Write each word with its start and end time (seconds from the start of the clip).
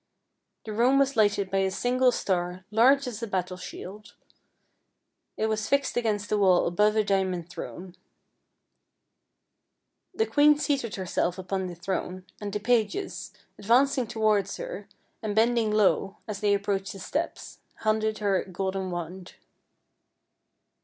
The 0.65 0.73
room 0.73 0.97
was 0.97 1.15
lighted 1.15 1.51
by 1.51 1.59
a 1.59 1.69
single 1.69 2.11
star, 2.11 2.65
large 2.71 3.05
as 3.05 3.21
a 3.21 3.27
battle 3.27 3.55
shield. 3.55 4.15
It 5.37 5.45
was 5.45 5.69
fixed 5.69 5.95
against 5.95 6.27
the 6.27 6.39
wall 6.39 6.65
above 6.65 6.95
a 6.95 7.03
diamond 7.03 7.51
throne. 7.51 7.93
The 10.11 10.25
queen 10.25 10.57
seated 10.57 10.95
herself 10.95 11.37
upon 11.37 11.67
the 11.67 11.75
throne, 11.75 12.25
and 12.41 12.51
the 12.51 12.59
pages, 12.59 13.31
advancing 13.59 14.07
towards 14.07 14.57
her, 14.57 14.87
and 15.21 15.35
bending 15.35 15.69
low, 15.69 16.17
as 16.27 16.39
they 16.39 16.55
approached 16.55 16.93
the 16.93 16.99
steps, 16.99 17.59
handed 17.81 18.17
her 18.17 18.41
a 18.41 18.49
golden 18.49 18.89
wand. 18.89 19.35